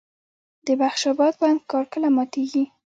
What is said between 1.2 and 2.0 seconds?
بند کار